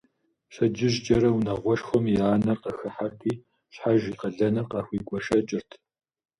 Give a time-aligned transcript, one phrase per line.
[0.49, 3.31] Пщэдджыжькӏэрэ унагъуэшхуэм я анэр къахыхьэрти,
[3.73, 5.69] щхьэж и къалэныр къахуригуэшэкӏырт.